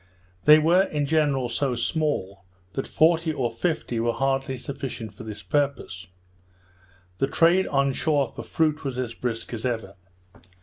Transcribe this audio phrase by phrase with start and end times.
[0.45, 5.43] They were, in general, so small, that forty or fifty were hardly sufficient for this
[5.43, 6.07] purpose.
[7.19, 9.93] The trade on shore for fruit was as brisk as ever.